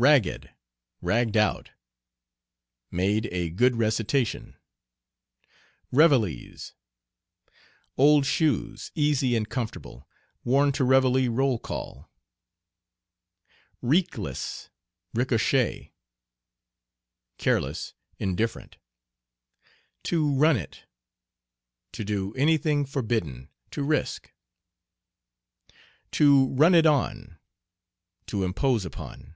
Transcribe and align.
"Ragged," 0.00 0.50
"ragged 1.00 1.36
out." 1.36 1.72
Made 2.88 3.26
a 3.32 3.50
good 3.50 3.74
recitation. 3.74 4.54
"Reveilles." 5.90 6.72
Old 7.96 8.24
shoes, 8.24 8.92
easy 8.94 9.34
and 9.34 9.48
comfortable, 9.50 10.06
worn 10.44 10.70
to 10.70 10.84
reveille 10.84 11.28
roll 11.30 11.58
call. 11.58 12.08
"Reekless, 13.82 14.68
ricochet." 15.14 15.92
Careless, 17.36 17.94
indifferent. 18.20 18.78
"To 20.04 20.32
run 20.32 20.56
it." 20.56 20.84
To 21.94 22.04
do 22.04 22.32
any 22.34 22.56
thing 22.56 22.84
forbidden. 22.86 23.48
To 23.72 23.82
risk. 23.82 24.32
"To 26.12 26.54
run 26.54 26.76
it 26.76 26.86
on." 26.86 27.40
To 28.26 28.44
impose 28.44 28.84
upon. 28.84 29.34